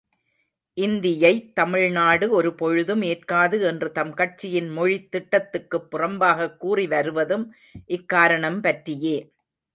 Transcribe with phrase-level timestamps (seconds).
[0.77, 7.45] இந்தியைத் தமிழ்நாடு ஒருபொழுதும் ஏற்காது என்று தம் கட்சியின் மொழித் திட்டத்துக்குப் புறம்பாகக் கூறிவருவதும்
[7.89, 9.17] இக்காரணம் பற்றியே!